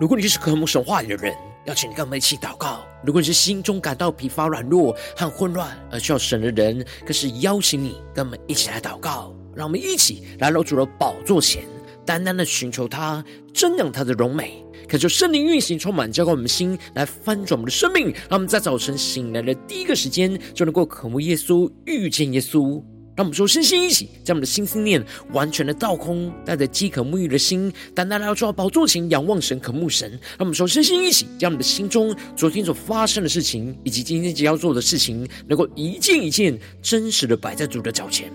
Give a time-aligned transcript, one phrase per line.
[0.00, 1.34] 如果你是渴慕神话语的人，
[1.66, 9.36] 邀请你跟我们一起祷告；如果你是心中感到疲乏、软弱和混乱而需要神的人，更是邀请你跟我们一起来祷告。
[9.54, 11.64] 让我们一起来到主的宝座前，
[12.06, 13.22] 单单的寻求他，
[13.52, 18.06] 瞻仰他的荣美，恳求圣灵运行，充满浇灌我们心，来翻转我们的生命。
[18.06, 22.82] 让我们在早晨醒来的第一个时间，就能够渴慕耶稣，遇见耶稣。
[23.20, 30.10] 让我们说，身心一起，将我们的心思念完全的倒空，带着饥渴沐浴的心，单单来到主的宝座前，仰望神，渴慕神。
[30.10, 38.32] 让我们说，身心一起，将我们的心中昨天所发生的事情，以及今天即将要做的事情，能够一件一件真实的摆在主的脚前。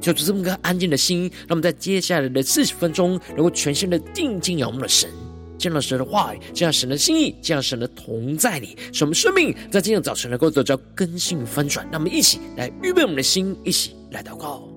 [0.00, 5.10] 就这么个安静的心，让我们在接下来的四十分钟，能够全心的定睛仰望的神，
[5.58, 11.86] 见到神的话语，见到神的心意，见到神的同在里，使我们生命在今天早晨能够得到更新翻转。
[11.92, 14.73] 那么一起来预备我们的心，一起来祷告。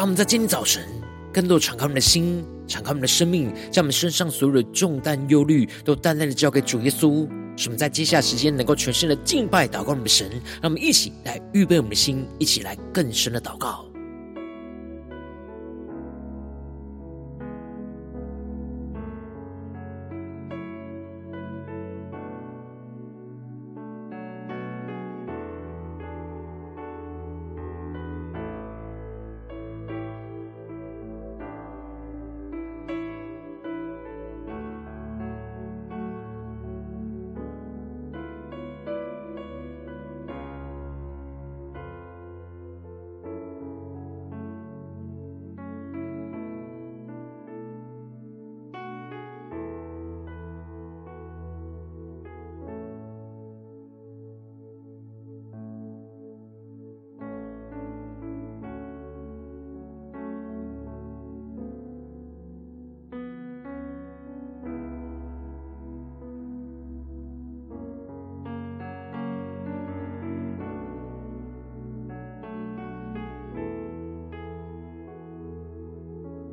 [0.00, 0.82] 让我们在今天早晨，
[1.30, 7.28] 更多敞开我们的心，敞开我们的生命，将我们身上所有的重担、忧虑，都淡淡的交给主耶稣。
[7.54, 10.30] 使我们在接下来时间，能够全心的敬拜、祷告我们的神。
[10.62, 13.89] 让我们一起来预备我们的心，一起来更深的祷告。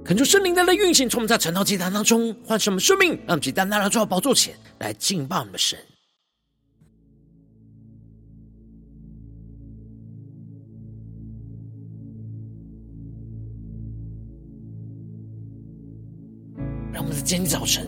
[0.07, 5.78] 恳求圣灵在那运行，从我们在晨祷祭坛当中唤醒我们生命，让我们单单来到主的宝座前来敬拜我们的神。
[16.94, 17.85] 让我们在今天早晨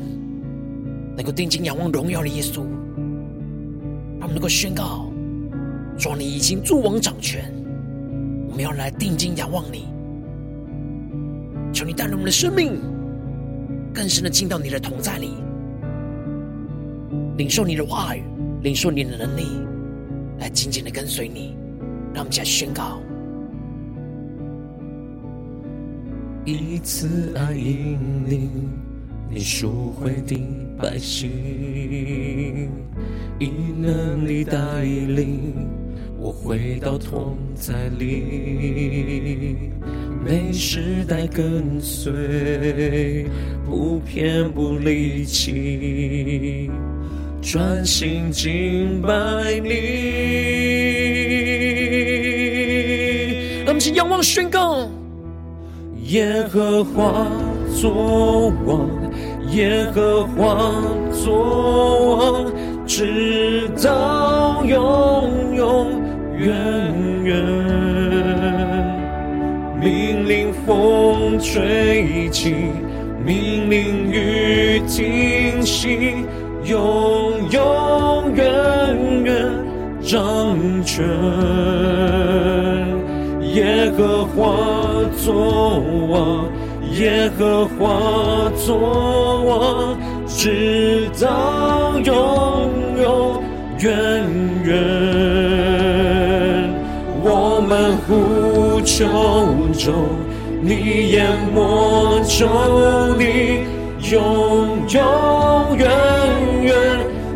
[1.16, 2.64] 能够定睛仰望荣耀的耶稣，
[4.20, 5.10] 让我们能够宣告：
[5.98, 7.50] 主，你已经作王掌权，
[8.50, 9.88] 我们要来定睛仰望你。
[11.80, 12.74] 求你带领我们的生命，
[13.94, 15.30] 更深的进到你的同在里，
[17.38, 18.22] 领受你的话语，
[18.62, 19.46] 领受你的能力，
[20.40, 21.56] 来紧紧的跟随你。
[22.14, 23.00] 让我们起来宣告：
[26.44, 27.98] 一次爱引
[28.28, 28.50] 领
[29.30, 30.38] 你赎回的
[30.78, 31.30] 百姓，
[33.40, 35.54] 以能力带领
[36.18, 39.72] 我回到同在里。
[40.24, 43.26] 每时代跟随，
[43.66, 46.70] 不偏不离弃，
[47.42, 49.10] 专心敬拜
[49.64, 49.70] 你。
[53.64, 54.90] 让我们去仰望宣告：
[56.08, 57.26] 耶和华
[57.80, 58.90] 作王，
[59.52, 60.70] 耶和华
[61.14, 62.52] 作王，
[62.86, 66.02] 直到永永
[66.38, 67.99] 远远。
[69.82, 72.54] 命令风吹起，
[73.26, 76.26] 命令雨停息，
[76.66, 78.46] 永永远
[79.24, 79.50] 远
[80.02, 81.06] 掌权。
[83.54, 84.54] 耶和华
[85.18, 86.50] 作王，
[87.00, 89.98] 耶和华作王，
[90.28, 92.70] 直到永
[93.02, 93.44] 永
[93.80, 93.90] 远
[94.66, 95.89] 远。
[97.72, 99.06] 我们呼求
[99.78, 99.94] 中，
[100.60, 102.50] 你淹没中，
[103.16, 103.62] 你
[104.10, 105.88] 永永远
[106.64, 106.74] 远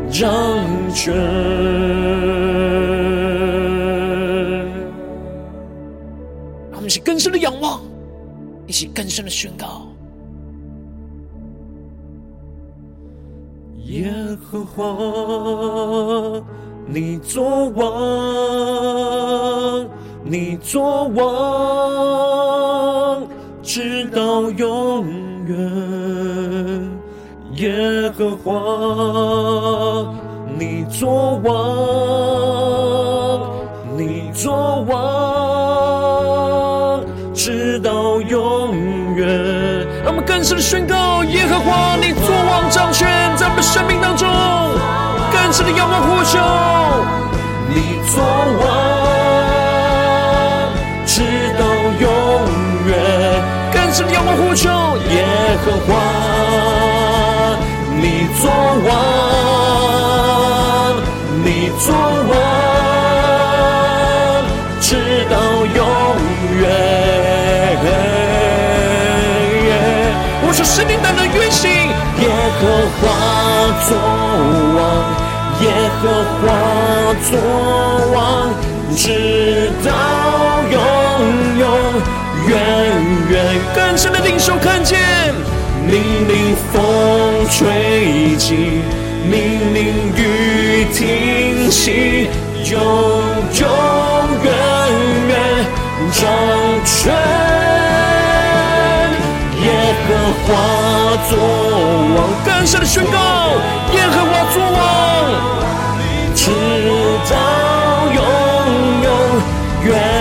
[0.09, 0.25] 掌
[0.91, 1.13] 权。
[6.71, 7.79] 让我们是更深的仰望。
[8.65, 9.83] 一起更深的宣告：
[13.85, 16.43] 耶和华，
[16.87, 17.85] 你作王，
[20.25, 21.27] 你作王，
[23.61, 25.05] 直到永
[25.45, 25.57] 远。
[27.55, 28.53] 耶和华，
[30.57, 31.51] 你作王，
[33.97, 34.95] 你作王，
[37.33, 38.73] 直到永
[39.15, 39.27] 远。
[40.05, 44.25] 让我们更深的宣告：耶和华，你作王掌权，在我们生命当中，
[45.33, 46.39] 更深的仰望呼求，
[47.69, 49.02] 你作王，
[53.93, 54.67] 更深的仰望呼求，
[55.11, 55.23] 耶
[55.63, 55.93] 和华，
[58.01, 58.49] 你作
[58.87, 58.91] 王，
[61.43, 61.93] 你作
[62.27, 62.33] 王，
[64.81, 64.95] 直
[65.29, 65.35] 到
[65.75, 65.77] 永
[66.59, 66.65] 远。
[70.41, 71.69] 我说生命当中运行，
[72.17, 72.61] 耶和
[72.97, 73.01] 华
[73.85, 73.95] 作
[74.73, 74.81] 王，
[75.61, 75.69] 耶
[76.01, 76.01] 和
[76.41, 76.43] 华
[77.29, 77.31] 作
[78.15, 78.17] 王，
[78.97, 79.05] 直
[79.85, 79.87] 到
[83.75, 84.99] 更深的领受看见，
[85.87, 88.81] 命令风吹起，
[89.25, 92.29] 命令雨停息，
[92.71, 92.79] 永
[93.59, 93.67] 永
[94.43, 94.53] 远
[95.27, 95.31] 远
[96.11, 96.21] 掌
[96.85, 97.13] 权。
[99.61, 99.65] 耶
[100.05, 100.07] 和
[100.43, 100.47] 华
[101.29, 101.31] 作
[102.15, 103.11] 王，更深的宣告，
[103.93, 104.81] 耶和华作王，
[106.35, 106.41] 直
[107.29, 107.33] 到
[108.13, 108.17] 永
[109.03, 109.07] 永
[109.85, 110.12] 远远。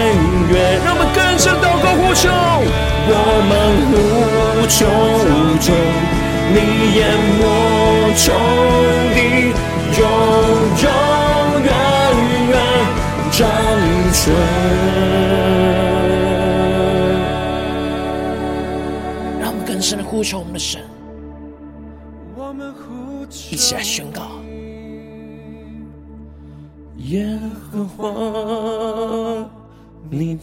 [1.44, 2.22] 让我们更深祷告呼求，
[3.08, 3.12] 我
[3.48, 3.52] 们
[3.90, 3.92] 呼
[4.68, 4.76] 求
[5.58, 5.74] 中，
[6.52, 6.56] 你
[6.94, 7.00] 淹
[7.38, 7.42] 没
[8.14, 8.24] 中，
[9.10, 9.18] 你
[9.98, 10.00] 永
[10.82, 10.86] 永
[11.64, 11.68] 远
[12.48, 12.54] 远
[13.32, 13.40] 掌
[14.12, 14.20] 权。
[19.40, 20.80] 让我们更深的呼求我们的神，
[22.36, 22.72] 我们
[23.50, 24.01] 一起来宣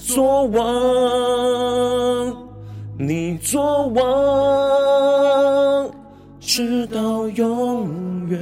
[0.10, 0.66] 作王，
[2.98, 4.02] 你作王，
[6.40, 8.40] 直到永远。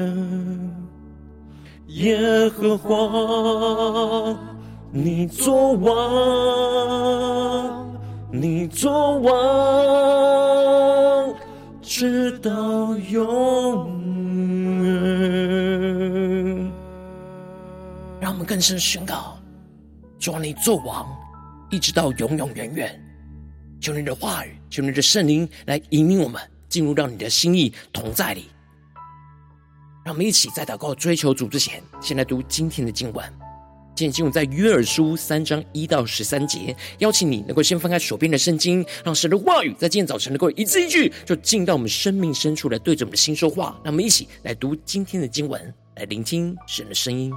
[1.87, 4.39] 耶和华，
[4.91, 5.95] 你作王，
[8.31, 9.33] 你作王，
[11.81, 12.49] 直到
[13.09, 13.91] 永
[14.83, 16.71] 远。
[18.21, 19.37] 让我们更深宣告：
[20.17, 21.05] 主，你作王，
[21.69, 23.03] 一直到永永远远。
[23.79, 28.45] 求你的话语，求你的圣灵来引领我们进入到你的心意同在里。
[30.03, 33.33] 让我们一起在祷告追求主之前，先来读今天的经文。
[33.93, 36.75] 今天经文在约珥书三章一到十三节。
[36.99, 43.79] 邀请你能够先翻开手边的圣经，让神的话语在今天早晨能够一字一句，就进到我们生命深处来对着我们的心说话。
[43.83, 47.33] 让我们一起来读今天的经文，来聆听神的声音。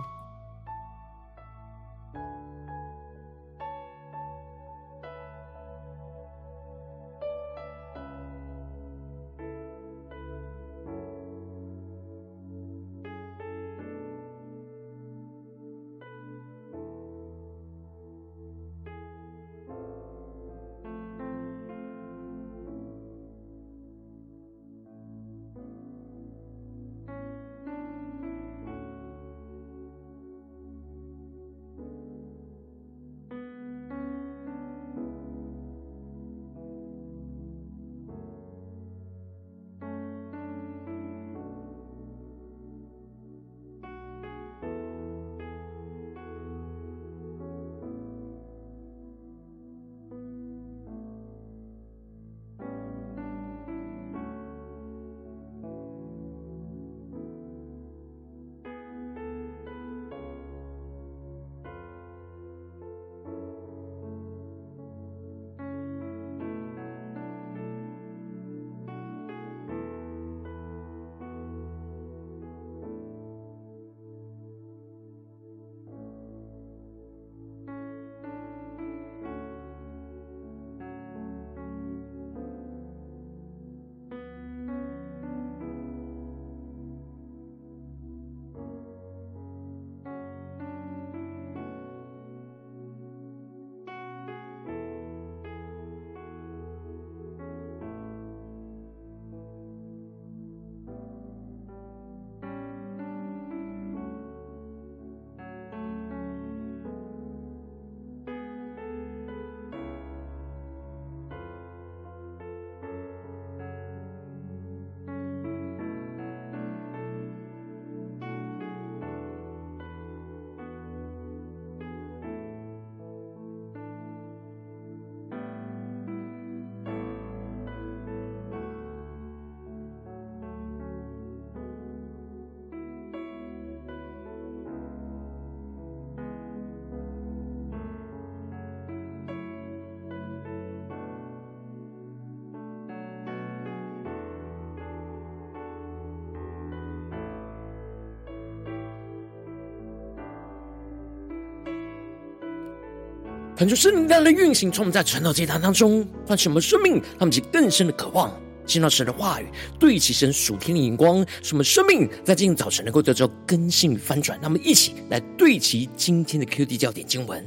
[153.61, 159.45] 恳求圣灵大的运行，从我们在传道这一堂当中，唤醒我们生命，他们起更深的渴望，见到神的话语，
[159.79, 164.39] 对齐神属天的眼光，使我们生命在今天早晨能够得到更新与翻转。
[164.41, 167.47] 那么，一起来对齐今天的 QD 焦点经文，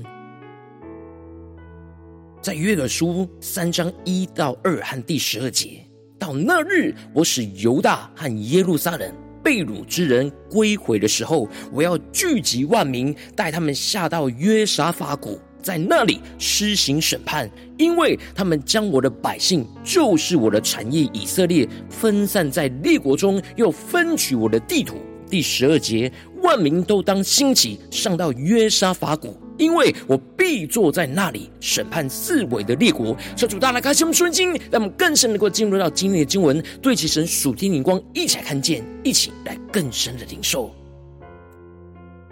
[2.43, 5.83] 在约珥书三章一到二和第十二节。
[6.19, 15.39] 到那日，我使犹大和耶路撒冷被掳之人归回的时候，我要聚集万民，带他们下到约沙法谷。
[15.63, 24.97] 在那里施行审判，因为他们将我的百姓，就是我的产业以色列，分散在列国中，又分取我的地土。
[25.29, 26.11] 第十二节，
[26.43, 33.17] 万民都当兴起，上到约沙法谷，因为我必坐在那里审判四围的列国。
[33.35, 40.69] 求主大大开心我们的心，让我们更深能够进入到今天的经文，对齐神属天灵光，一起来看见，一起来更深的领受。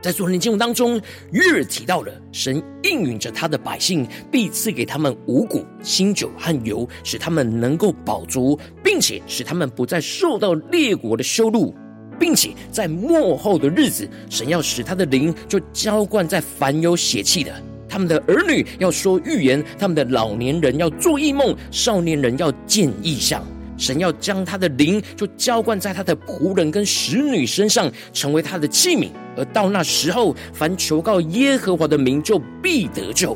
[0.02, 1.00] 在昨天的节目当中，
[1.32, 11.72] 约珥提到了神应允着他的百姓，必赐给他们五谷、新酒和油，使他们能够饱足，并且使他们不再受到列国的羞辱，
[12.20, 17.54] 并且在末后的日子，神要使他的灵就浇灌在凡有血气的，
[17.88, 23.46] 他们的儿女要说预言，他们的老年人要做异梦，少年人要见异象。
[23.82, 29.10] 神要将他的灵就浇灌在他的仆人跟使女身上，成为他的器皿。
[29.36, 33.36] 而到那时候，凡求告耶和华的名，就必得救。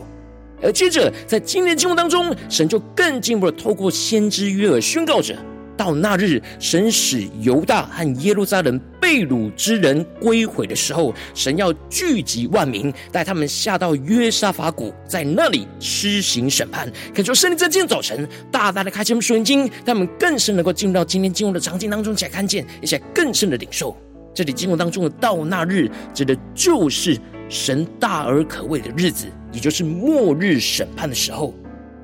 [0.61, 5.35] 而接着，在今天的经文当中，神就更进一步的透过先知约尔宣告着。
[5.77, 16.91] 到那日，神使犹大和耶路撒冷被掳之人归回的时候，神要聚集万民，带他们下到约沙法谷，在那里施行审判。
[17.13, 23.95] 恳求圣灵在今天早晨大大的开启我们属灵经，让我们更深能够进入到今天经文的场景当中，一起来看见，一起来更深的领受。
[24.33, 27.17] 这里经文当中的“到那日”指的就是
[27.47, 31.53] 神大而可畏的日子，也就是末日审判的时候。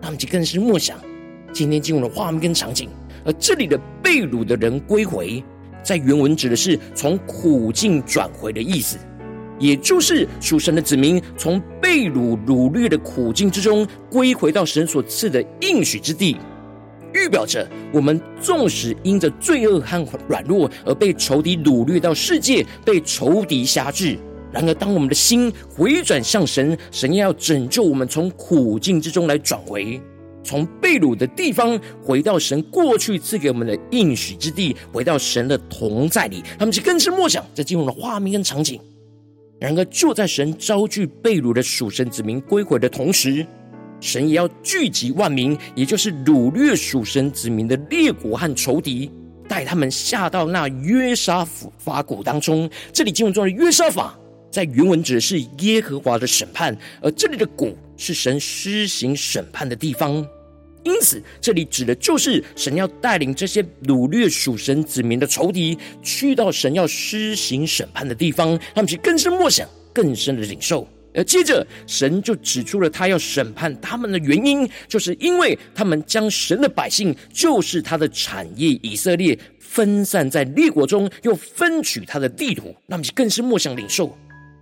[0.01, 0.97] 他们就更是默想
[1.53, 2.89] 今天经文的画面跟场景。
[3.23, 5.43] 而这里的被掳的人归回，
[5.83, 8.97] 在原文指的是从苦境转回的意思，
[9.59, 16.37] 也就是属神的子民从被掳掳掠的苦境之中归回到神所赐的应许之地，
[17.13, 24.17] 预表着我们纵使因着罪恶和软弱而被仇敌掳掠到世界，被仇敌辖制，
[24.51, 30.01] 然而当我们的心回转向神，神要拯救我们从苦境之中来转回。
[30.43, 38.79] 从被掳的地方回到神过去赐给我们的应许之地，回到神的同在里，他们就更是默想在进入的画面跟场景。
[39.59, 43.45] 然而，就在神招聚被掳的属神子民归回的同时，
[43.99, 49.11] 神也要聚集万民，也就是掳掠属神子民的列国和仇敌，
[49.47, 51.45] 带他们下到那约沙
[51.77, 52.67] 法谷当中。
[52.91, 54.17] 这里经文中的约沙法，
[54.49, 57.77] 在原文指的是耶和华的审判，而这里的谷。
[58.01, 60.27] 是神施行审判的地方，
[60.83, 70.87] 因此这里指的就是神要带领这些掳掠属神子民的仇敌，去到神要施行审判的地方，他们去更深默想、更深的领受。
[71.13, 84.17] 而接着，神就指出了他要审判他们的原因，就是因为他们将神的百姓，就是他的产业以色列，分散在列国中，又分取他的地土，那么就更是默想领受。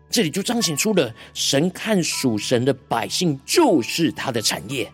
[0.10, 4.92] 这里就彰显出了神看属神的百姓就是他的产业，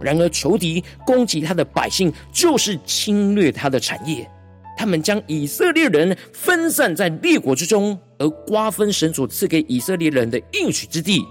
[0.00, 4.28] 然而仇敌攻击他的百姓就是侵略他的产业。
[4.76, 11.24] 他们将以色列人分散在列国之中，而瓜分神所赐给以色列人的应许之地，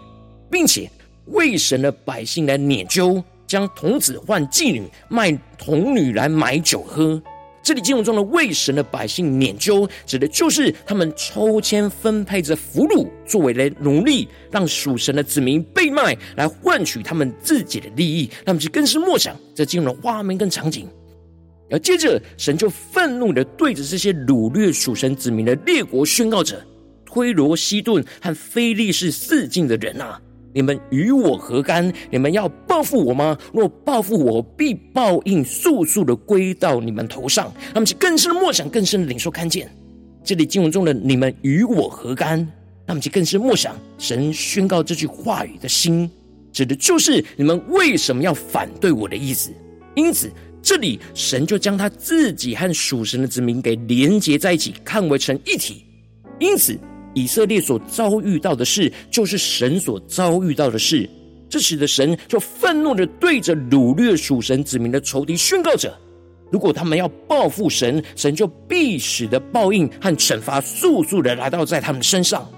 [0.49, 0.89] 并且
[1.25, 7.21] 为神的百姓来拈阄，将童子换妓女，卖童女来买酒喝。
[7.63, 18.29] 这里经文中的为神的百姓免究，指的就是他们抽签分配着俘虏作为了奴隶，让属神的子民被卖来换取他们自己的利益。
[18.43, 20.89] 他们就更是默想这经文的画面跟场景。
[21.69, 26.61] 而接着，神就愤怒的对着这些掳掠属神子民的列国宣告着：
[27.05, 30.19] 推罗、西顿和非利士四境的人啊！
[30.53, 31.91] 你们与我何干？
[32.10, 33.38] 你们要报复我吗？
[33.53, 37.51] 若报复我，必报应速速的归到你们头上。
[37.74, 39.72] 那么就更深的默想，更深的领受看见。
[40.24, 42.46] 这里经文中的“你们与我何干”，
[42.86, 46.10] 那么就更深默想神宣告这句话语的心，
[46.51, 49.51] 指的就是你们为什么要反对我的意思。
[49.96, 50.29] 因此，
[50.62, 55.86] 这里神就将他自己和属神的子民给连结在一起，看为成一体。
[56.39, 56.77] 因此。
[57.13, 61.09] 以色列所遭遇到的事，就是神所遭遇到的事。
[61.49, 65.93] 这使得神就愤怒的对着掳掠属神子民的仇敌宣告着：
[66.49, 72.49] 如果他们要报复神，神就必使的报应和惩罚速速的来到在他们身上。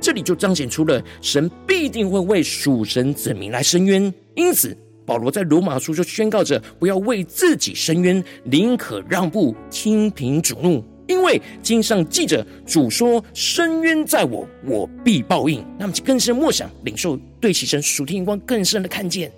[0.00, 4.12] 这里就彰显出了神必定会为属神子民来伸冤。
[4.34, 10.82] 因此，保罗在罗马书就宣告着：不要为自己伸冤，宁可让步，听凭主怒。
[11.06, 19.30] 因为经上记着，主说：“伸冤在我，我必报应。”那么，就更深默想、领受，对齐神属天眼光更深的看见。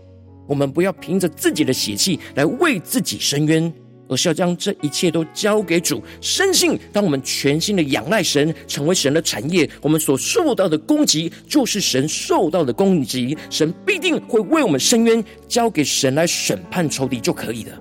[0.47, 3.71] 我们不要凭着自己的血气来为自己伸冤，
[4.09, 6.03] 而是要将这一切都交给主。
[6.23, 13.37] 深信，当我们全心的仰赖神，成为神的产业，我们所受到的攻击就是神受到的攻击。
[13.51, 17.79] 神必定会为我们伸冤，交给神来审判仇敌就可以了。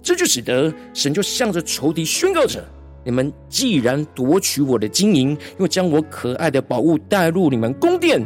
[0.00, 2.64] 这就使得神就向着仇敌宣告着。
[3.08, 8.22] 你们既然夺取我的金银，又将我可爱的宝物带入你们宫殿，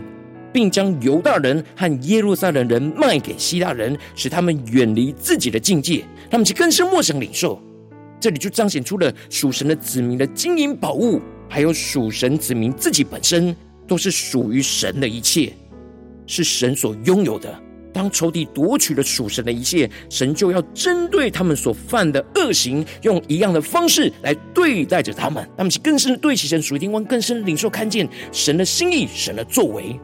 [0.53, 7.63] 并将犹大人和耶路撒冷人卖给希腊人，使他们远离自己的境界，他们就更深默想领受。
[8.19, 13.55] 这里就彰显出了属神的子民的金银宝物，还有属神子民自己本身，
[13.87, 15.53] 都是属于神的一切，
[16.27, 17.62] 是神所拥有的。
[17.93, 25.47] 当仇敌夺取了属神的一切，神就要针对他们所犯的恶行，用一样的方式来对待着他们。
[25.57, 29.99] 他们是更深的对齐神属天光，更深领受看见神的心意、神的作为。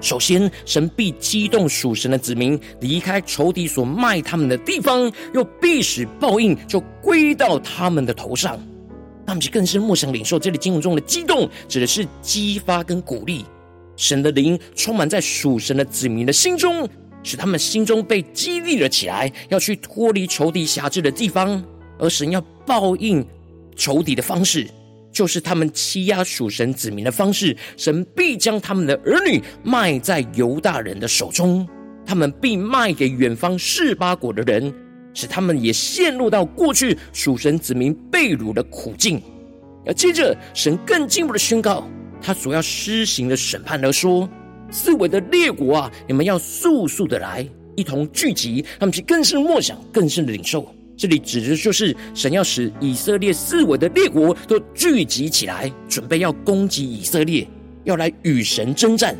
[0.00, 8.60] 首先，神必激动属神的子民离开仇敌所卖他们的地方，又必使报应就归到他们的头上。
[9.24, 13.44] 他们是更深默想领受这里经文中的激动，指的是激发跟鼓励。
[14.02, 16.88] 神的灵充满在属神的子民的心中，
[17.22, 21.62] 使他们心中被激励了起来，要去脱离仇敌辖制的地方。
[22.00, 23.24] 而神要报应
[23.76, 24.66] 仇敌的方式，
[25.12, 27.56] 就是他们欺压属神子民的方式。
[27.76, 31.64] 神必将他们的儿女卖在犹大人的手中，
[32.04, 34.74] 他们必卖给远方示巴国的人，
[35.14, 39.22] 使他们也陷入到过去属神子民被掳的苦境。
[39.86, 41.86] 要接着，神更进一步的宣告。
[42.22, 44.28] 他所要施行的审判而说
[44.70, 48.64] ：“四围的列国啊，你们要速速的来，一同聚集。
[48.78, 50.72] 他们去更深默想，更深的领受。
[50.96, 57.44] 这里指的就是神要使以色列四围的列国都聚集起来，准备要攻击以色列，
[57.82, 59.16] 要来与神征战。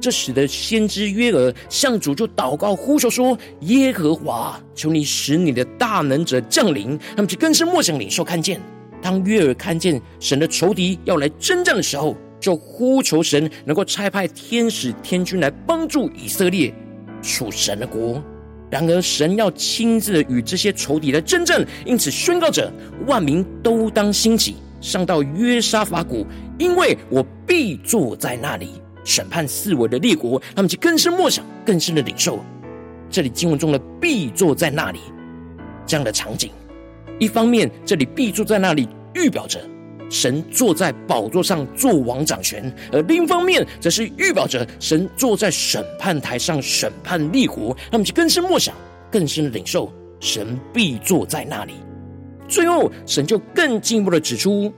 [0.00, 6.98] 这使得先知约珥向主就祷告呼求说：耶和华，求你使你的大能者降临。
[7.10, 8.60] 他们就更深默想，领受看见。
[9.00, 16.74] 当约珥看见神的仇敌要来征战的时候。”就呼求神能够差派天使天军来帮助以色列
[17.22, 18.20] 属神的国。
[18.68, 22.72] 然而神要亲自与这些仇敌来争战，因此宣告着：
[23.06, 26.26] 万民都当兴起，上到约沙法谷，
[26.58, 28.70] 因为我必坐在那里
[29.04, 30.40] 审判四围的列国。
[30.56, 32.40] 他们就更深默想，更深的领受
[33.08, 34.98] 这里经文中的“必坐在那里”
[35.86, 36.50] 这样的场景。
[37.18, 39.60] 一方面，这里“必坐在那里”预表着。
[40.12, 47.74] 神坐在宝座上作王掌权，而另一方面则是预表着神坐在审判台上审判立国。
[47.90, 48.74] 那么就更深默想，
[49.10, 51.72] 更深领受，神必坐在那里。
[52.46, 54.70] 最后，神就更进一步的指出，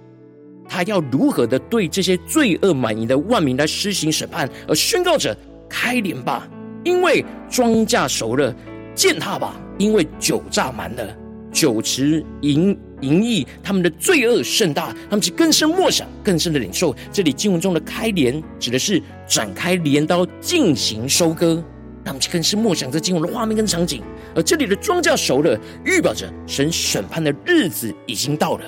[0.68, 5.37] 他要如何的对这些罪恶满盈的万民来施行审判，而宣告着：
[5.68, 6.49] 开镰吧，
[6.85, 8.55] 因为庄稼熟了；
[8.94, 11.16] 践踏吧，因为酒榨满了。
[11.51, 16.95] 酒池盈盈溢，他们的罪恶甚大，他们是更深默想、更深的领受。
[17.12, 21.62] 这里经文中的开镰，指的是展开镰刀进行收割。
[22.05, 24.03] 他们是更深默想这经文的画面跟场景。
[24.35, 28.64] 而这里的庄稼熟了，预表着神审判的日子已经到了。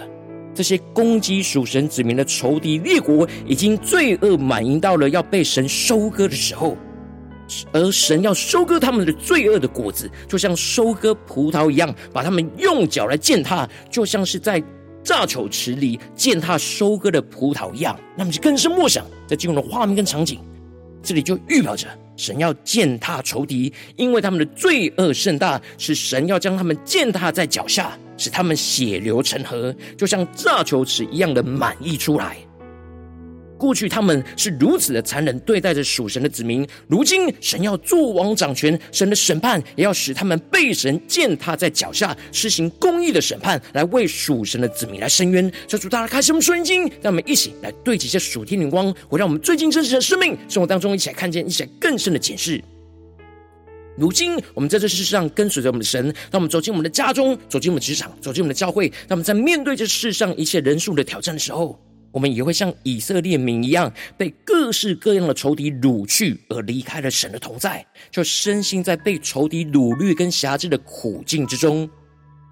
[0.55, 6.77] 这些攻击属神子民的仇敌列国，已经罪恶满盈到了要被神收割的时候。
[7.73, 14.63] 而神要收割他们的罪恶的果子，就像收割葡萄一样，把他们用脚来践踏，就像是在
[15.03, 17.99] 榨酒池里践踏收割的葡萄一样。
[18.17, 20.41] 那么就更深默想，在进入的画面跟场景，
[21.03, 32.37] 这里就预表着神要践踏仇敌，因为他们的罪恶甚大，是神要将他们践踏在脚下，使他们血流成河，就像榨酒池一样的满溢出来。
[33.59, 45.51] 过去他们是如此的残忍对待着属神的子民，如今神要作王掌权，神的审判也要使他们被神践踏在脚下，施行公义的审判，来为属神的子民来伸冤。
[45.67, 52.63] 求主大家开启我们属灵经，让我们一起来对齐这属天灵光，会让我们最近真实的生命生活当中一起来看见，一些更深的检视。
[53.97, 61.81] 如今我们在这世上跟随着我们的神，当我们走进我们的家中，走进我们的职场，走进我们的教会，当我们在面对这世上一切人数的挑战的时候。
[62.17, 71.87] 我们也会像以色列民一样，被各式各样的仇敌掳去，而离开了神的同在，就深陷在被仇敌掳掠跟辖制的苦境之中。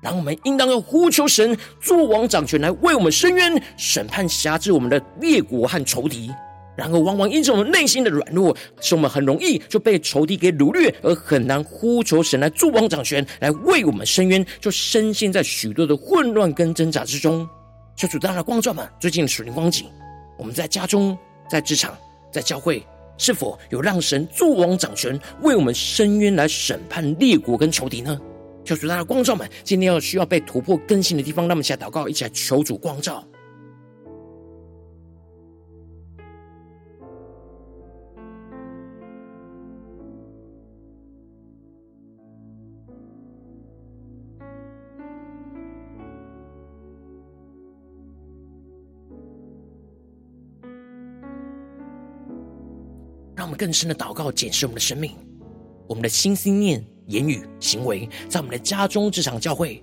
[0.02, 6.30] 然后我们应当要呼求神作王掌权，来为我们伸冤，审判辖制我们的列国和仇敌。
[6.76, 17.48] 然而，往往因着我们内心的软弱，使我们很容易就被仇敌给掳掠，而很难呼求神来作王掌权，来为我们伸冤，就深陷在许多的混乱跟挣扎之中。
[17.96, 19.86] 求主，大大的光照们，最近的属灵光景，
[20.36, 21.16] 我们在家中、
[21.48, 21.96] 在职场、
[22.32, 22.84] 在教会，
[23.16, 28.20] 是否有让神作王掌权，为我们伸冤来审判列国跟仇敌呢？
[28.64, 33.24] 求主，大大的光照们，今天要需要被突破更新的地方，让我们一起来祷告，一起来求主光照。
[53.64, 55.10] 更深的祷告，检视我们的生命，
[55.88, 59.82] 我们的心、思念、言语、行为，在我们的家中、职场、教会，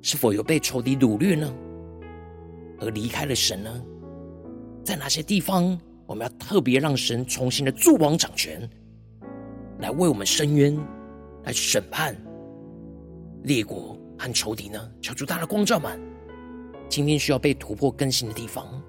[0.00, 1.52] 是否有被仇敌掳掠呢？
[2.78, 3.82] 而离开了神呢？
[4.84, 5.76] 在哪些地方，
[6.06, 8.70] 我们要特别让神重新的做王掌权，
[9.80, 10.78] 来为我们伸冤，
[11.42, 12.16] 来审判
[13.42, 14.88] 列国和仇敌呢？
[15.02, 15.98] 求主大的光照们，
[16.88, 18.80] 今天需要被突破更新的地方。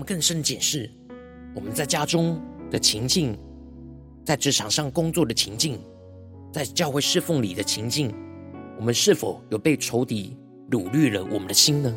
[0.00, 0.90] 们更深检视
[1.54, 3.36] 我们在家中的情境，
[4.24, 5.78] 在职场上工作的情境，
[6.50, 8.10] 在教会侍奉里的情境，
[8.78, 10.34] 我们是否有被仇敌
[10.70, 11.94] 掳掠了我们的心呢？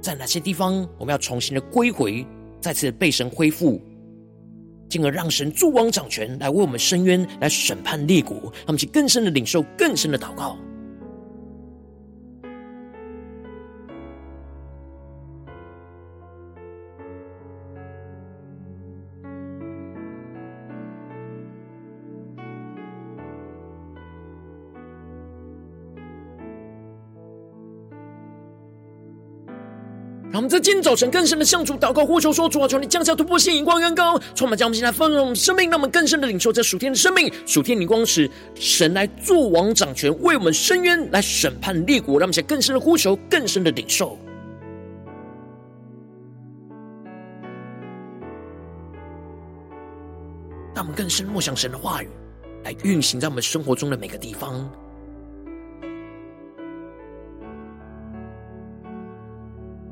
[0.00, 2.24] 在哪些地方我们要重新的归回，
[2.60, 3.82] 再次被神恢复，
[4.88, 10.56] 进而让神助王掌权，来为我们伸冤，来审判列国，让我们去更深的领受，更深的祷告。
[30.60, 42.18] 今天早晨更深的向主祷告，呼求说：主啊，求你降下突破性眼光，远高，充满将我们现在丰盛我们生命，让我们更深的领受这属天的生命，属天的光时神来作王掌权，为我们伸冤，来审判列国。
[42.18, 44.18] 让我们现在更深的呼求，更深的领受。
[50.74, 52.08] 让我们更深默想神的话语，
[52.64, 54.70] 来运行在我们生活中的每个地方。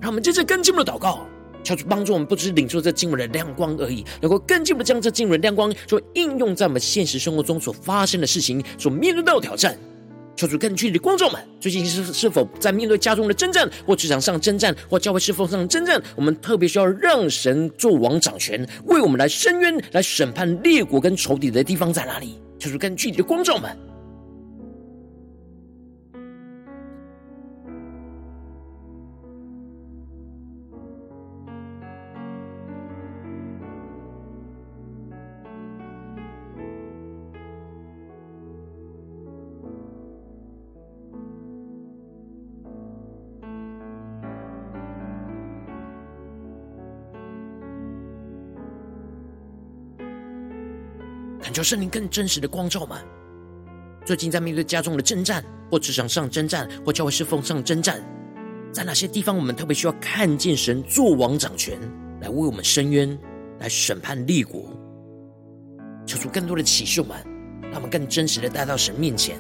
[0.07, 1.27] 让我们接着更进一步的祷告，
[1.64, 9.77] 求主帮助我们，不只是领受这经文的亮光而已，能够更进一步将这经文的亮光，就应用在我们现实生活中所发生的事情，所面对到的挑战。
[10.37, 16.01] 求主更具体的光照们，最近是是否在面对家中的征战，或职场上征战，或教会侍奉上的征战？
[16.14, 22.38] 我们特别需要让神作王掌权，为我们来伸冤，来审判列国跟仇敌的地方在哪里？
[22.61, 23.77] 求主更具体的光照们。
[51.57, 52.99] 求圣灵更真实的光照们，
[54.05, 57.99] 最近在面对家中的征战，或职场上征战，或教会侍奉上征战，
[58.71, 61.81] 在哪些地方我们特别需要看见神做王掌权，
[62.21, 63.19] 来为我们伸冤，
[63.59, 64.69] 来审判立国，
[66.05, 67.16] 求出更多的启示们，
[67.62, 69.38] 让我们更真实的带到神面前。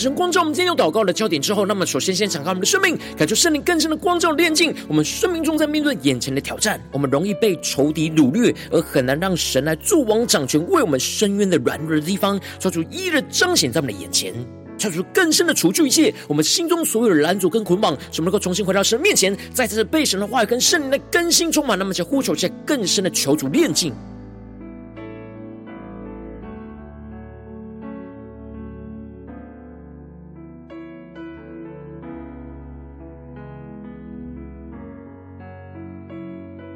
[0.00, 14.32] 神光照我们今天有祷告的焦点之后，那么首先先敞开我们的生命，感受圣灵更深的光照的炼净我们生命中，在面对眼前的挑战，我们容易被仇敌掳掠，而很难让神来助王掌权，为我们伸冤的软弱的地方，抓住一日彰显在我们的眼前，
[14.78, 23.92] 求主更深的除去一切我们心中所有的拦阻跟捆绑，使我们能够重新回到神面前，再次被神的话语跟圣灵的更新充满，那么就呼求一些更深的求主炼净。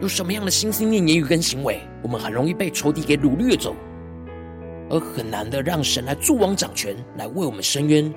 [0.05, 3.75] 有什么样的心思念、言语跟行为，我们很容易被仇敌给掳掠走，
[4.91, 8.13] 而很难的让神来助王掌权，来为我们伸冤，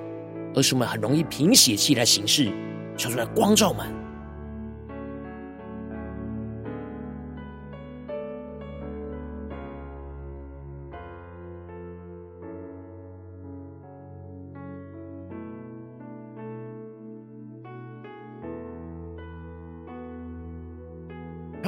[0.54, 2.52] 而是我们很容易凭血气来行事，
[2.94, 3.86] 求出来光照们。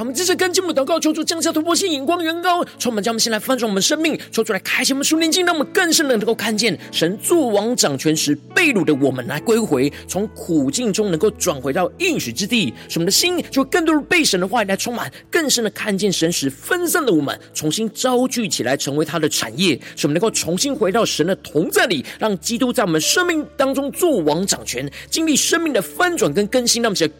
[0.01, 27.11] 我们继续跟进我们祷告，求主降下突破性眼光，远高，充满将我们先来翻转我们生命，求主来开启我们属灵经，让我们更深的能够看见神作王掌权时，被掳的我们来归回，从苦境中能够转回到应许之地，使我们的心就更多的被神的话语来充满，更深的看见神使分散的我们重新招聚起来，成为他的产业，使我们能够重新回到神的同在里，让基督在我们生命当中作王掌权，经历生命的翻转跟更新，让我们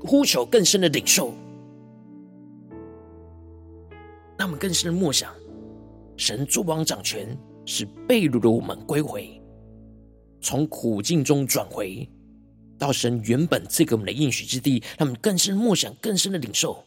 [0.00, 1.32] 呼求更深的领受。
[4.44, 5.32] 他们更深的默想，
[6.18, 9.40] 神作王掌权，使被掳的我们归回，
[10.42, 12.06] 从苦境中转回
[12.78, 14.82] 到神原本赐给我们的应许之地。
[14.98, 16.84] 他们更深默想，更深的领受。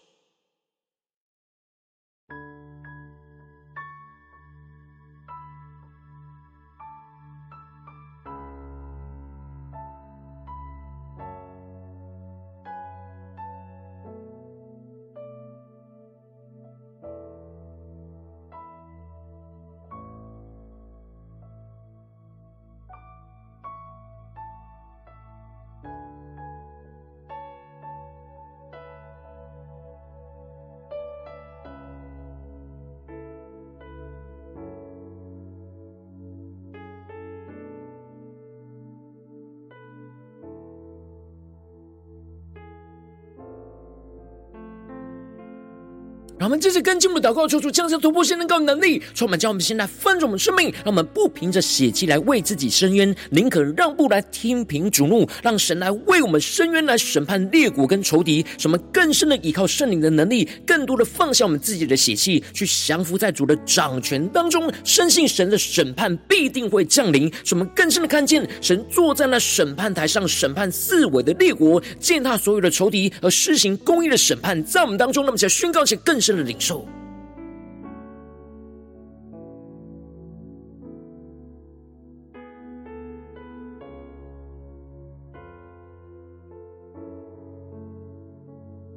[46.48, 75.26] 我们继续跟进我们的祷告，求主降下突破性能高能力，充满将我们现在分着我们生命，让我们不凭着血气来为自己伸冤，宁可让步来听凭主怒，让神来为我们伸冤，来审判列国跟仇敌，使我们更深的依靠圣灵的能力，更多的放下我们自己的血气，去降服在主的掌权当中，深信神的审判必定会降临，使我们更深的看见神坐在那审判台上，审判四围的列国，践踏所有的仇敌，而施行公义的审判在我们当中。
[75.26, 76.86] 那么，想宣告一些更深的领受，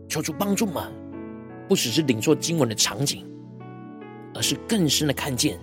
[0.08, 0.90] 求主帮助吗？
[1.68, 3.24] 不只是领受经文的场景，
[4.34, 5.56] 而是更深的看见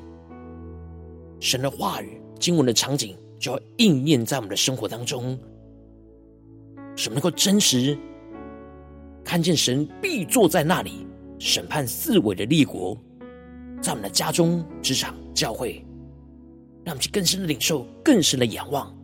[1.39, 5.37] 神的话语、经文的场景，就要应验在我们的生活当中，
[6.95, 7.97] 使我们能够真实
[9.23, 11.06] 看见神必坐在那里。
[11.39, 12.97] 审判四维的立国，
[13.81, 15.85] 在我们的家中、职场、教会，
[16.83, 18.96] 让我们去更深的领受、更深的仰望。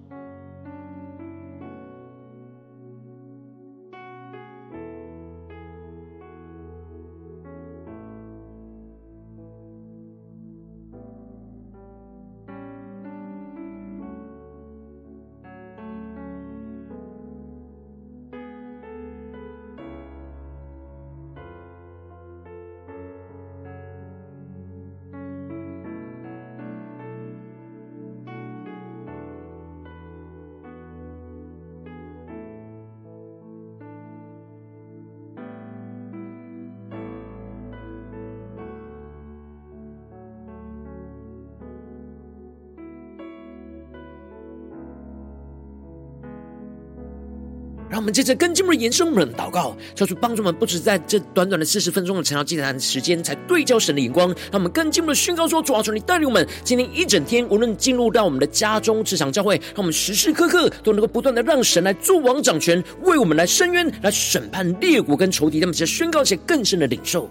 [47.93, 54.29] 让我们接着跟进一步的延伸我们的祷告，求主帮助我们，不止在这短短的四十分钟的成长祭坛时间，才对焦神的眼光。
[54.29, 65.59] 让我们更进一步的宣告说：主啊，求你带领我们今天一整天，无论进入到我们的家中、职场、教会，让我们时时刻刻都能够不断的让神来作王掌权，为我们来伸冤，来审判列国跟仇敌。
[65.59, 67.29] 让我们再宣告一些更深的领受。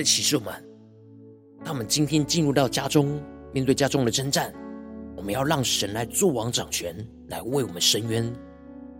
[0.00, 0.54] 的启示，我们。
[1.62, 3.20] 当我们今天进入到家中，
[3.52, 4.50] 面对家中的征战，
[5.14, 6.96] 我们要让神来做王掌权，
[7.28, 8.32] 来为我们伸冤。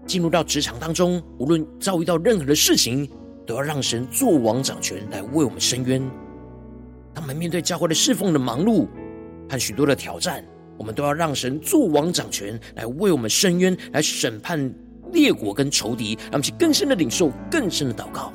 [0.07, 3.09] 进入到职场当中，无论遭遇到任何的事情，
[3.47, 6.03] 都要让神做王掌权，来为我们伸冤。
[7.15, 8.87] 当我们面对教会的侍奉的忙碌
[9.49, 10.45] 和许多的挑战，
[10.77, 14.71] 我们都要让神做王掌权，来为我们伸冤，来审判
[15.13, 18.31] 列国跟仇敌，让我们去更深的领受，更深的祷告。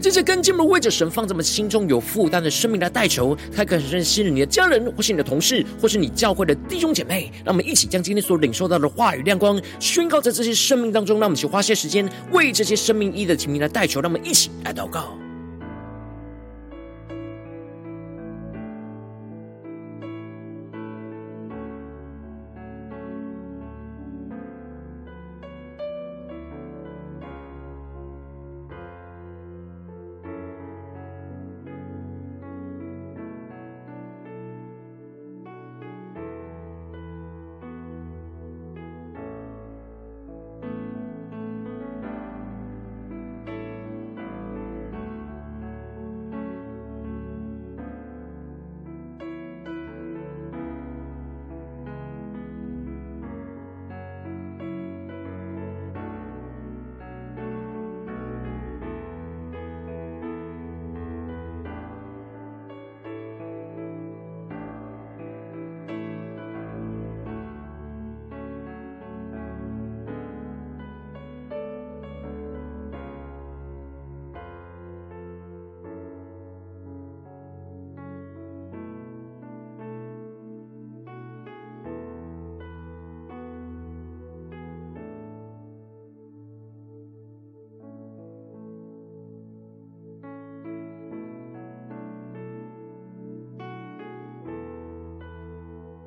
[0.00, 7.30] 这些跟进们为着神放在我们心中有负担的生命来代求，他可能认识你的家人，或是你的同事，或是你教会的弟兄姐妹。
[7.44, 11.18] 让我们一起将今天所领受到的话语亮光宣告在这些生命当中。
[11.18, 14.00] 让我们一起花些时间为这些生命意的提名来代求。
[14.00, 15.16] 让我们一起来祷告。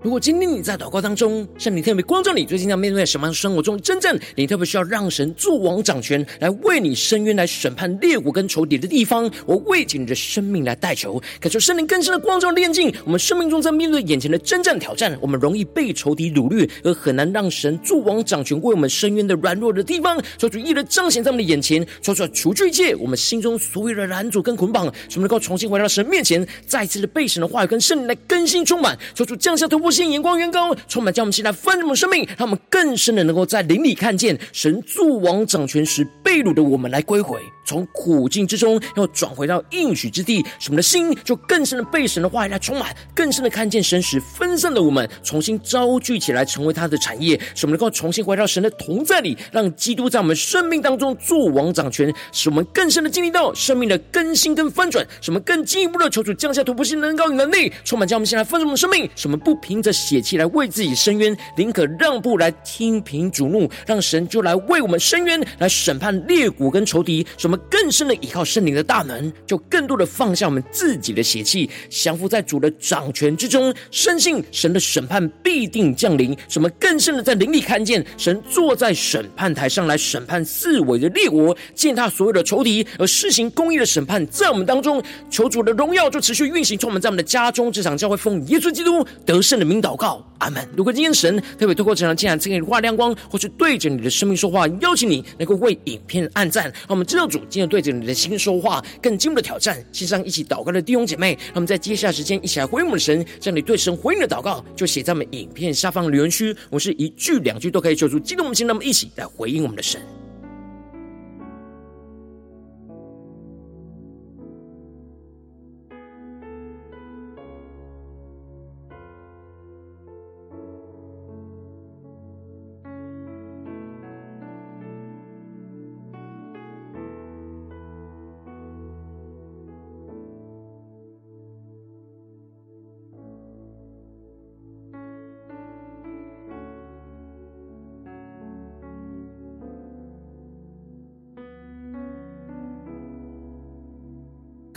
[0.10, 12.92] 如果今天你在祷告当中，圣灵特别光照你，最近要面对什么样的生活中真正你特别需要让神作王掌权，来为你伸冤，来审判列国跟仇敌的地方，我为着你的生命来代求，感受圣灵更深的光照炼净。
[13.06, 29.99] 我们生命中在面对眼前的征战挑战，我们容易被仇敌掳掠，而很难让神作王掌权，为我们伸冤的软弱的地方，求主一一的彰显在我们的眼前，说出来除去一切我们心中所有的拦阻跟捆绑，使我们能够重新回到神面前，再一次的被神的话语跟圣灵来更新充满，求主降下突破。
[30.00, 59.79] 现眼光远高，充满将我们现在丰盛的生命，让我们更深的能够在灵里看见神作王掌权时被掳的我们来归回，从苦境之中要转回到应许之地，使我们的心就更深的被神的话语来充满，更深的看见神使分散的我们重新招聚起来，成为他的产业，使我们能够重新回到神的同在里，让基督在我们生命当中作王掌权，使我们更深的经历到生命的更新跟翻转，使我们更进一步的求主降下突破性能高与能力，充满将我们现在丰盛的生命，使我们不平。
[59.80, 67.26] 凭着血气来为自己伸冤，宁可让步来听凭主怒，让神就来为我们伸冤，来审判列国跟仇敌。
[67.38, 76.38] 使我们更深的依靠圣灵的大能，就更多的放下我们自己的血气，降服在主的掌权之中，深信神的审判必定降临。
[76.50, 85.02] 使我们更深的在灵里看见神坐在审判台上来审判四围的列国，践踏所有的仇敌，而施行公义的审判在我们当中。
[85.30, 90.68] 求主的荣耀就持续运行，充满在我们的家中，这场教会奉耶稣基督得胜的名祷告，阿门。
[90.76, 99.78] 如果今天神特别透过这场经文赐给你画亮光，或是对着你的生命说话，邀请你能够为影片按赞，让我们知道主今天对着你的心说话，更进一步的挑战。
[99.92, 103.24] 线上一起祷告的弟兄姐妹，让我们在接下来时间一起来回应我们的神。
[103.40, 106.56] 这样你对神回应的祷告，就写在我们影片下方留言区。
[106.72, 110.02] 我是一句两句都可以说出激动我们心，让我们一起来回应我们的神。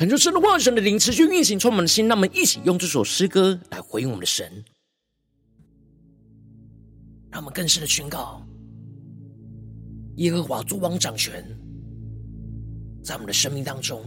[0.02, 2.08] 恳求神的话语、神的灵持续运行，充满的心。
[2.08, 4.50] 让我们一起用这首诗歌来回应我们的神，
[7.30, 8.44] 让我们更深的宣告：
[10.16, 11.44] 耶和华作王掌权，
[13.00, 14.02] 在我们的生命当中，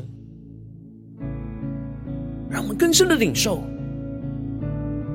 [2.50, 3.64] 让我们更深的领受，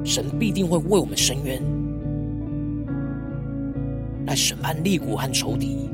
[0.03, 1.63] 神必定会为我们伸冤，
[4.25, 5.91] 来审判列国和仇敌，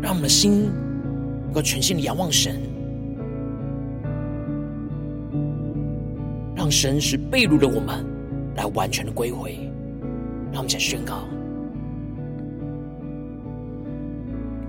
[0.00, 0.70] 让我们的心。
[1.46, 2.60] 能够全心的仰望神，
[6.54, 8.04] 让神使被掳的我们
[8.54, 9.58] 来完全的归回。
[10.52, 11.24] 让我们再宣告：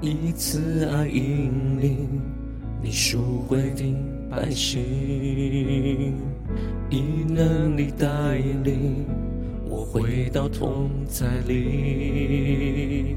[0.01, 2.09] 以慈爱引领
[2.81, 3.95] 你赎回的
[4.29, 4.81] 百姓，
[6.89, 9.05] 以能力带领
[9.69, 13.15] 我回到同在里。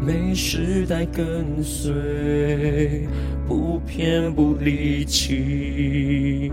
[0.00, 3.08] 每时代跟随，
[3.48, 6.52] 不偏不离弃，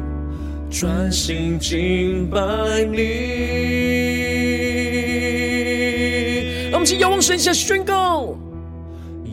[0.70, 2.40] 专心敬拜
[2.84, 2.98] 你。
[6.72, 8.36] 让我们一起仰望神下宣告：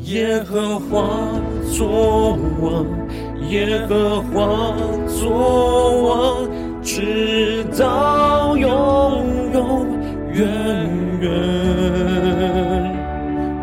[0.04, 1.40] 耶和华
[1.72, 2.84] 作王，
[3.48, 6.50] 耶和华作王，
[6.82, 8.68] 直到永
[9.54, 9.99] 永
[10.34, 10.46] 远
[11.20, 11.30] 远。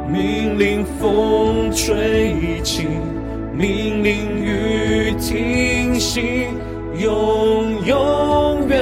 [0.09, 2.88] 命令风吹起，
[3.53, 6.47] 命令雨停息，
[6.97, 8.78] 永永远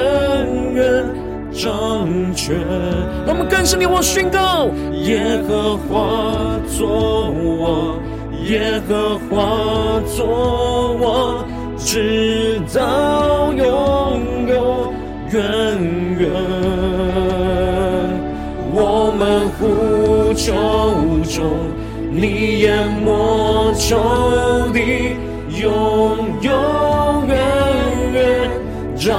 [0.74, 1.06] 远
[1.52, 2.56] 掌权。
[3.26, 4.70] 让我们更深地往宣告：
[5.04, 8.00] 耶和华作王，
[8.46, 11.46] 耶和华作王，
[11.78, 14.94] 直到永永
[15.32, 15.40] 远
[16.20, 16.55] 远。
[20.36, 20.52] 呼求
[21.24, 21.72] 中，
[22.12, 23.96] 你淹没仇
[24.74, 25.16] 敌，
[25.62, 25.72] 永
[26.42, 27.38] 永远
[28.12, 28.52] 远
[28.98, 29.14] 掌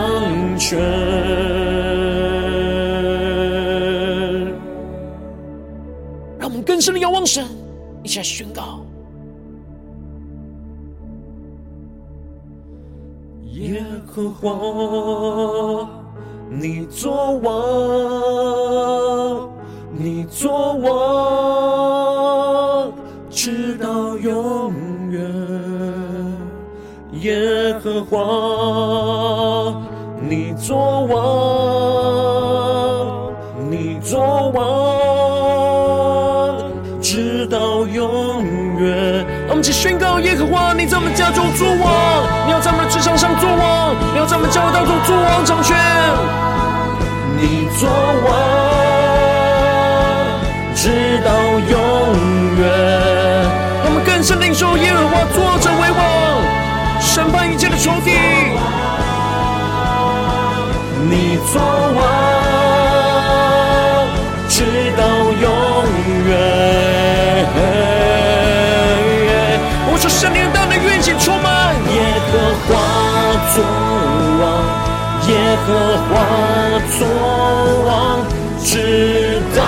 [0.58, 0.78] 权。
[6.38, 7.46] 让我们更深的仰望神，
[8.02, 8.84] 一起来宣告：
[13.54, 15.88] 耶和华，
[16.50, 19.55] 你作王。
[19.98, 20.92] 你作王，
[23.30, 23.88] 直到
[24.18, 24.74] 永
[25.10, 25.22] 远。
[27.22, 29.74] 耶和华，
[30.20, 31.16] 你作王，
[33.70, 34.62] 你作王，
[37.00, 38.44] 直到永
[38.78, 39.24] 远。
[39.48, 41.76] 我们一起宣告：耶和华，你在我们家中作王，
[42.46, 45.74] 你要在我们的职场上作王，你要在我们教会当中作王掌权。
[47.38, 48.65] 你作王。
[50.86, 50.92] 直
[51.24, 51.74] 到永
[52.58, 52.62] 远，
[53.84, 56.00] 我们更深领受耶和华作者为王，
[57.00, 58.12] 审判一切的仇敌。
[61.10, 61.60] 你作
[61.98, 62.00] 王，
[64.48, 64.62] 直
[64.96, 65.02] 到
[65.42, 65.50] 永
[66.28, 66.30] 远。
[69.90, 71.98] 我说圣灵大能运行充满，耶
[72.30, 72.70] 和华
[73.56, 73.58] 作
[74.38, 74.62] 王，
[75.26, 75.34] 耶
[75.66, 76.14] 和华
[76.96, 77.02] 作
[77.88, 78.22] 王，
[78.62, 79.60] 直到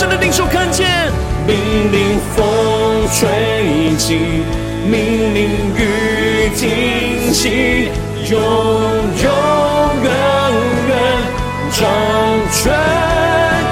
[0.00, 1.12] 更深的领受看见，
[1.46, 4.42] 命令风吹起，
[4.86, 7.90] 命令雨停息，
[8.30, 9.30] 永永
[10.02, 10.10] 远
[10.88, 10.96] 远
[11.70, 11.86] 掌
[12.50, 12.72] 权。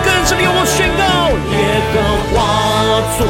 [0.05, 1.03] 更深的仰望宣告，
[1.49, 1.57] 耶
[1.95, 1.97] 和
[2.29, 2.37] 华
[3.17, 3.27] 作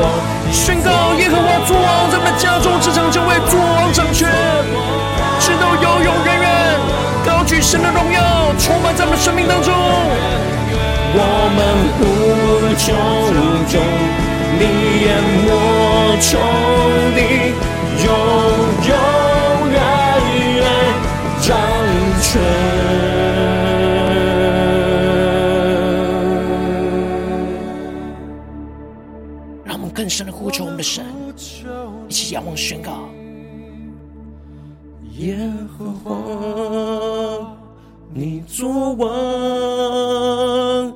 [0.00, 0.04] 王，
[0.50, 4.30] 宣告耶和华作王，在我们家中、职场就会作王掌权，
[5.40, 6.43] 直到永永远远。
[7.64, 8.20] 神的荣耀，
[8.58, 9.72] 充满在我们生命当中。
[11.16, 11.18] 我
[11.56, 11.58] 们
[11.96, 12.04] 呼
[12.76, 12.92] 求
[13.72, 13.80] 中，
[14.60, 14.62] 你
[15.00, 15.08] 淹
[15.46, 15.48] 没
[16.20, 16.28] 仇
[17.16, 17.18] 敌，
[18.04, 18.06] 永
[18.86, 18.92] 永
[19.72, 19.76] 远
[20.56, 20.62] 远
[21.40, 21.48] 掌
[22.20, 22.28] 权。
[29.64, 31.02] 让我们更深的呼求我们的神，
[32.08, 33.08] 一起仰望宣告。
[35.16, 35.38] 耶
[38.94, 40.92] 王，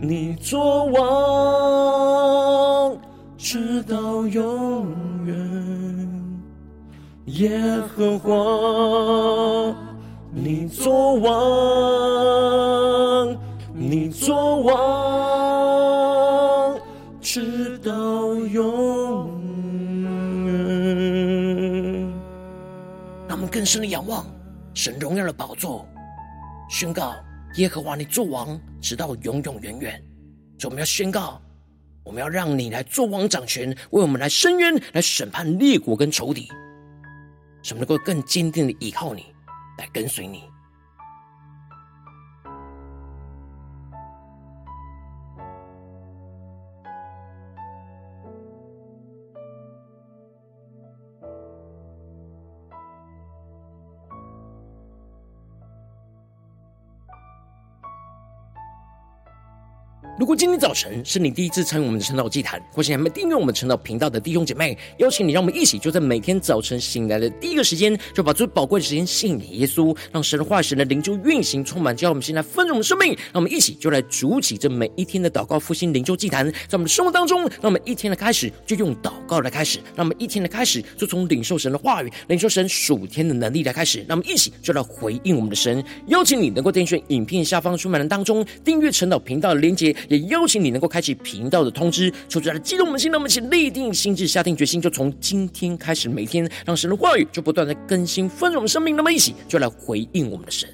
[0.00, 1.02] 你作王，
[3.36, 4.86] 直到永
[5.24, 5.36] 远。
[7.26, 7.60] 耶
[7.96, 9.74] 和华，
[10.30, 11.30] 你作王，
[13.72, 14.72] 你作王，
[17.20, 17.92] 直到
[18.34, 19.30] 永
[20.44, 20.52] 远。
[23.28, 24.26] 让我们更深的仰望
[24.74, 25.86] 神荣耀的宝座，
[26.68, 27.14] 宣告
[27.56, 30.02] 耶和华你做王，直到永永远远。
[30.56, 31.40] 就我们要宣告，
[32.02, 36.48] 我们要让你来做王掌权，为我们来伸冤，来审判列国跟仇敌，
[37.62, 39.26] 使我们能够更坚定的依靠你，
[39.76, 40.44] 来跟随你。
[60.22, 73.08] 如果今天早晨是你第一次参与我们的晨祷祭坛，或是还没订阅我们晨祷频道的弟兄姐妹，邀请你，让我们一起就在每天早晨醒来的第一个时间，就把最宝贵的时间献给耶稣，让神的话语、神的灵就运行充满，叫我们现在丰盛的生命。
[73.08, 83.98] 让我们一起就来主起这每一天的祷告复兴灵修祭坛，在我们的生活当中，让我们一天的开始就用祷告来开始，让我们一天的开始就从领受神的话语、领受神属天的能力来开始。
[84.06, 85.84] 让我们一起就来回应我们的神。
[86.06, 89.92] 邀请你能够点选影片下方说明栏当中订阅晨祷频道的连结。
[90.12, 98.94] 也邀请你能够开启频道的通知，求主来激动我们心，让我们一起立定心志，下定决心，就从今天开始，每天让神的话语就不断的更新丰盛我们生命。
[98.94, 100.68] 那么一起就来回应我们的神。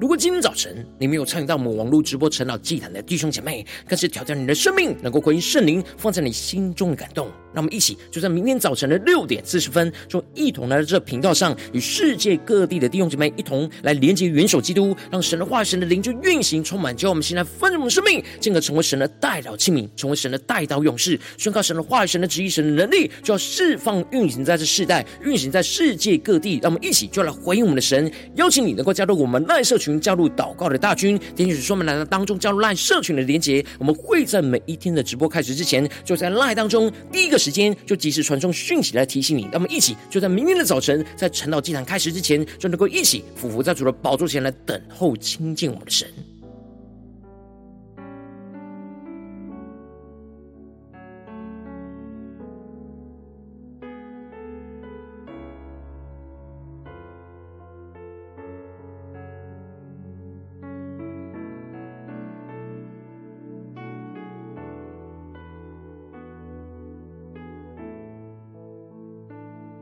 [0.00, 7.26] 如果今天早晨你没有参与到我们网络直播陈老祭坛的弟兄姐妹，更是挑战你的生命，能够回应圣灵放在你心中的感动。
[7.52, 26.60] 让我们一起就在明天早晨的六点四十分，就一同来到这频道上，与世界各地的弟兄姐妹一同来连接元首基督，让神的化、神的灵就运行充满，叫我们现在丰盛的生命，进而成为神的代祷器皿，成为神的代祷勇士，宣告神的话语、神的旨意、神的能力，就要释放运行在这世代，运行在世界各地。
[26.62, 29.87] 让我们一起就来回应我们的神，邀请你能够加入我们赖社群。
[30.00, 33.64] 加入祷告的大军，点击说明栏的当中加入赖社群的连结。
[33.78, 39.48] 我们会在每一天的直播开始之前，就在赖当中第一个时间就及时传送讯息来提醒你。
[39.52, 46.08] 那么一起就在明天的早晨，在晨祷祭坛开始之前，就能够一起俯伏在主的宝座前来等候亲近我们的神。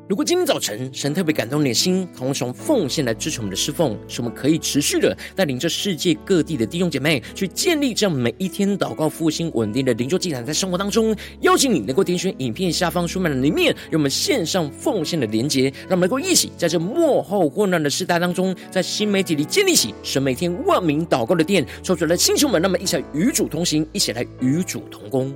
[0.09, 25.35] 如果今天早晨神特别感动你的心，渴望从奉献来支持我们的侍奉，使我们可以持续的带领着世界各地的弟兄姐妹去建立这样每一天祷告复兴稳定的灵修祭坛，在生活当中，邀请你能够点选影片下方说明的里面，有我们线上奉献的连结，让我们能够一起在这幕后混乱的时代当中，在新媒体里建立起神每天万名祷告的殿，说出来的弟兄们，那么一起来与主同行，一起来与主同工。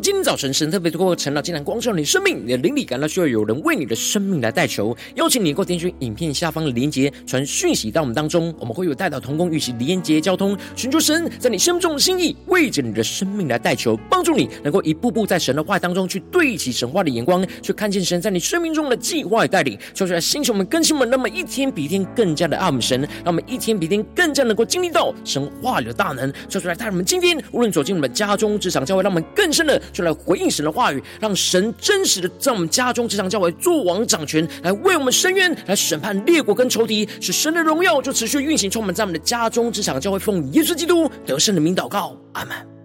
[0.00, 29.80] 今天早晨神特别透过晨祷，竟然光照你生命，你的灵里感到需要有人为你的生命来代求，邀请你能够点选影片下方的连结，传讯息到我们当中，我们会有代祷同工与其连结交通，寻求神在你生命中的心意，为着你的生命来代求，帮助你能够一步步在神的话当中去对齐神话的眼光，去看见神在你生命中的计划与带领，说出来星球们更新们，那么一天比一天更加的爱我们神，让我们一天比一天更加能够经历到神话里的大能，说出来带我们今天无论走进我们家中职场教会，让我们更深的。
[29.92, 42.77] 就来回应神的话语，让神真实的在我们家中、职场、教会坐王掌权，来为我们伸冤，来审判列国跟仇敌，使神的荣耀就持续运行，充满在我们的家中、职场、教会，奉耶稣基督得胜的名祷告，阿门。